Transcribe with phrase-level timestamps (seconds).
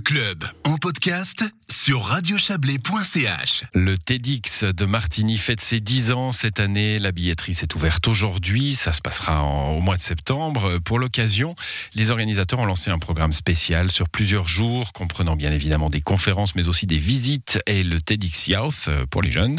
[0.00, 3.64] club podcast sur radiochablais.ch.
[3.74, 6.98] Le TEDx de Martigny fête ses 10 ans cette année.
[6.98, 8.74] La billetterie s'est ouverte aujourd'hui.
[8.74, 10.78] Ça se passera au mois de septembre.
[10.78, 11.54] Pour l'occasion,
[11.94, 16.54] les organisateurs ont lancé un programme spécial sur plusieurs jours, comprenant bien évidemment des conférences,
[16.54, 19.58] mais aussi des visites et le TEDx Youth pour les jeunes.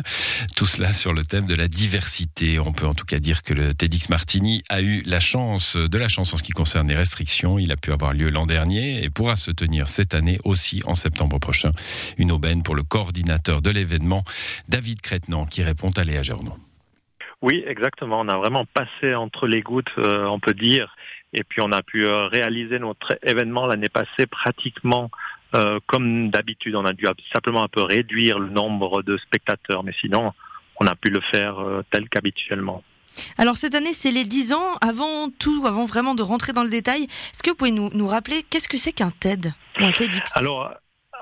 [0.56, 2.60] Tout cela sur le thème de la diversité.
[2.60, 5.98] On peut en tout cas dire que le TEDx Martigny a eu la chance, de
[5.98, 7.60] la chance en ce qui concerne les restrictions.
[7.60, 10.96] Il a pu avoir lieu l'an dernier et pourra se tenir cette année aussi en
[10.96, 11.72] septembre prochain.
[12.18, 14.24] Une aubaine pour le coordinateur de l'événement,
[14.68, 16.58] David Crétenant, qui répond à Léa Journaux.
[17.42, 18.20] Oui, exactement.
[18.20, 20.96] On a vraiment passé entre les gouttes, euh, on peut dire.
[21.34, 25.10] Et puis on a pu euh, réaliser notre événement l'année passée pratiquement
[25.56, 26.76] euh, comme d'habitude.
[26.76, 30.34] On a dû simplement un peu réduire le nombre de spectateurs, mais sinon
[30.80, 31.58] on a pu le faire
[31.92, 32.84] tel qu'habituellement.
[33.38, 34.76] Alors cette année, c'est les 10 ans.
[34.82, 38.08] Avant tout, avant vraiment de rentrer dans le détail, est-ce que vous pouvez nous, nous
[38.08, 40.38] rappeler qu'est-ce que c'est qu'un TED ou un TEDx?
[40.38, 40.72] Alors,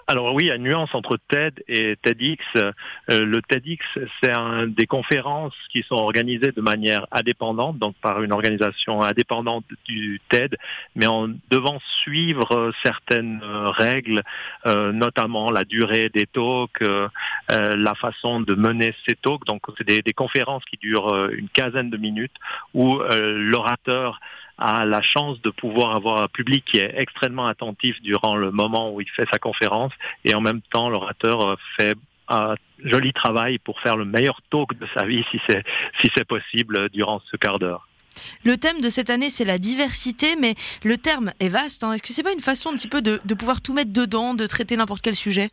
[0.09, 2.44] alors oui, il y a une nuance entre TED et TEDx.
[2.55, 2.72] Euh,
[3.09, 3.86] le TEDx,
[4.23, 4.34] c'est
[4.70, 10.58] des conférences qui sont organisées de manière indépendante, donc par une organisation indépendante du TED,
[10.95, 14.23] mais en devant suivre certaines euh, règles,
[14.66, 16.84] euh, notamment la durée des talks,
[17.47, 19.45] la façon de mener ces talks.
[19.45, 22.36] Donc c'est des, des conférences qui durent une quinzaine de minutes
[22.73, 24.19] où l'orateur
[24.60, 28.94] a la chance de pouvoir avoir un public qui est extrêmement attentif durant le moment
[28.94, 29.94] où il fait sa conférence
[30.26, 31.96] et en même temps l'orateur euh, fait
[32.28, 35.64] un joli travail pour faire le meilleur talk de sa vie si c'est
[36.00, 37.88] si c'est possible durant ce quart d'heure.
[38.44, 41.84] Le thème de cette année, c'est la diversité, mais le terme est vaste.
[41.84, 41.94] Hein.
[41.94, 44.46] Est-ce que c'est pas une façon un petit peu de pouvoir tout mettre dedans, de
[44.46, 45.52] traiter n'importe quel sujet?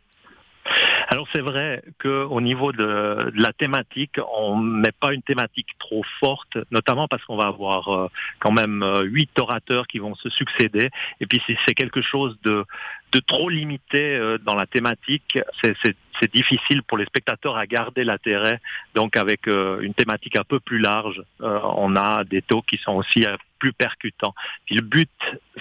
[1.09, 6.57] Alors c'est vrai qu'au niveau de, la thématique, on met pas une thématique trop forte,
[6.71, 8.07] notamment parce qu'on va avoir euh,
[8.39, 10.89] quand même euh, huit orateurs qui vont se succéder.
[11.21, 12.65] Et puis si c'est quelque chose de,
[13.11, 18.59] de trop limité euh, dans la thématique, c'est difficile pour les spectateurs à garder l'intérêt.
[18.95, 23.25] Donc avec une thématique un peu plus large, on a des taux qui sont aussi
[23.59, 24.33] plus percutants.
[24.65, 25.09] Puis le but,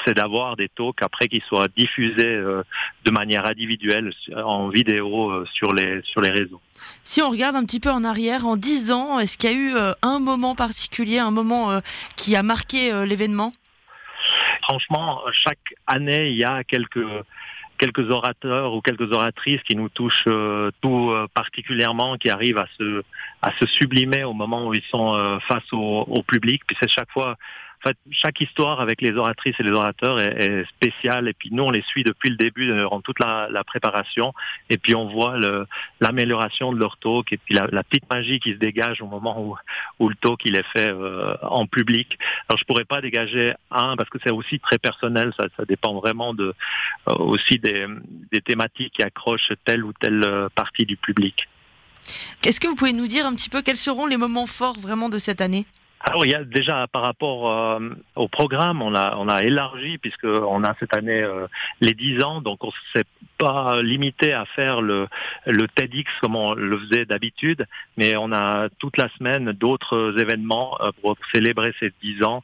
[0.05, 6.03] c'est d'avoir des talks après qui soient diffusés de manière individuelle en vidéo sur les
[6.05, 6.61] sur les réseaux.
[7.03, 9.57] Si on regarde un petit peu en arrière, en 10 ans, est-ce qu'il y a
[9.57, 11.81] eu un moment particulier, un moment
[12.17, 13.53] qui a marqué l'événement?
[14.63, 17.07] Franchement, chaque année, il y a quelques
[17.77, 22.67] quelques orateurs ou quelques oratrices qui nous touchent euh, tout euh, particulièrement, qui arrivent à
[22.79, 23.03] se
[23.43, 26.63] à se sublimer au moment où ils sont euh, face au, au, public.
[26.67, 27.37] Puis c'est chaque fois
[28.11, 31.29] chaque histoire avec les oratrices et les orateurs est, spéciale.
[31.29, 34.33] Et puis nous, on les suit depuis le début, durant toute la, préparation.
[34.71, 35.37] Et puis on voit
[36.01, 39.57] l'amélioration de leur talk et puis la, petite magie qui se dégage au moment
[39.99, 42.19] où, le talk il est fait euh, en public.
[42.49, 45.33] Alors je pourrais pas dégager un parce que c'est aussi très personnel.
[45.39, 46.55] Ça, dépend vraiment de
[47.09, 47.87] euh, aussi des,
[48.45, 51.49] thématiques qui accrochent telle ou telle euh, partie du public.
[52.45, 53.63] Est-ce que vous pouvez nous dire un petit peu?
[53.63, 55.67] Quels seront les moments forts vraiment de cette année?
[56.01, 57.81] Alors il y a déjà par rapport euh,
[58.15, 61.47] au programme, on a on a élargi puisque on a cette année euh,
[61.81, 63.05] les 10 ans, donc on s'est
[63.39, 65.09] pas limité à faire le
[65.47, 70.79] le TEDx comme on le faisait d'habitude, mais on a toute la semaine d'autres événements
[70.81, 72.43] euh, pour célébrer ces 10 ans,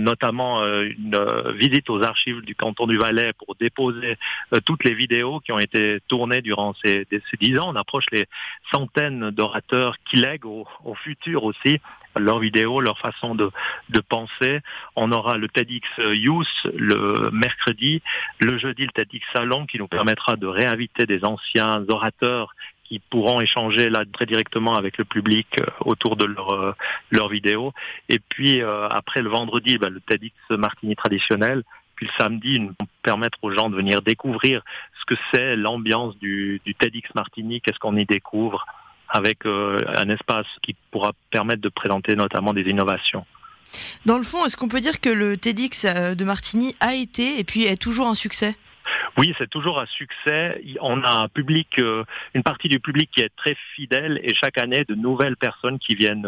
[0.00, 1.18] notamment une
[1.54, 4.16] visite aux archives du canton du Valais pour déposer
[4.64, 7.68] toutes les vidéos qui ont été tournées durant ces, ces 10 ans.
[7.70, 8.24] On approche les
[8.70, 11.80] centaines d'orateurs qui lèguent au futur aussi
[12.18, 13.50] leurs vidéos, leur façon de,
[13.88, 14.60] de penser.
[14.96, 18.02] On aura le TEDx Youth le mercredi,
[18.40, 22.54] le jeudi le TEDx Salon qui nous permettra de réinviter des anciens orateurs
[22.88, 26.72] qui pourront échanger là très directement avec le public euh, autour de leur euh,
[27.10, 27.72] leur vidéo.
[28.08, 31.62] Et puis euh, après le vendredi, bah, le TEDx Martini traditionnel.
[31.94, 34.62] Puis le samedi, nous permettre aux gens de venir découvrir
[35.00, 38.64] ce que c'est l'ambiance du TEDx Martini, qu'est-ce qu'on y découvre,
[39.08, 43.24] avec euh, un espace qui pourra permettre de présenter notamment des innovations.
[44.06, 47.38] Dans le fond, est-ce qu'on peut dire que le TEDx euh, de Martigny a été
[47.38, 48.56] et puis est toujours un succès?
[49.18, 50.62] Oui, c'est toujours un succès.
[50.80, 52.04] On a un public, euh,
[52.34, 55.94] une partie du public qui est très fidèle et chaque année de nouvelles personnes qui
[55.94, 56.26] viennent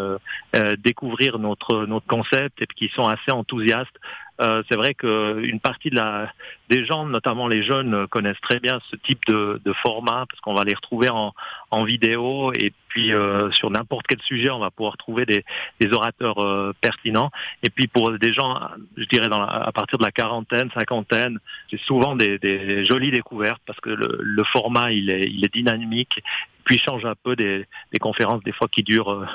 [0.79, 3.97] découvrir notre notre concept et qui sont assez enthousiastes
[4.41, 6.33] euh, c'est vrai qu'une partie de la,
[6.71, 10.55] des gens, notamment les jeunes, connaissent très bien ce type de, de format parce qu'on
[10.55, 11.35] va les retrouver en,
[11.71, 15.45] en vidéo et puis euh, sur n'importe quel sujet, on va pouvoir trouver des,
[15.79, 17.31] des orateurs euh, pertinents.
[17.63, 18.61] Et puis pour des gens,
[18.97, 21.39] je dirais dans à partir de la quarantaine, cinquantaine,
[21.71, 25.53] c'est souvent des, des, jolies découvertes parce que le, le format il est, il est
[25.53, 26.23] dynamique
[26.65, 29.27] puis change un peu des, des, conférences des fois qui durent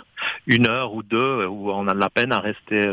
[0.46, 2.88] une heure ou deux où on a de la peine à rester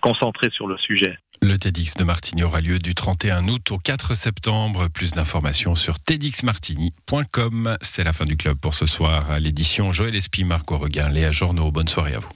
[0.00, 1.16] concentré sur le sujet.
[1.44, 4.88] Le TEDx de Martigny aura lieu du 31 août au 4 septembre.
[4.88, 7.76] Plus d'informations sur tedxmartigny.com.
[7.82, 9.30] C'est la fin du club pour ce soir.
[9.30, 11.70] À l'édition Joël Espy, Marco Reguin, Léa Journaux.
[11.70, 12.30] Bonne soirée à vous.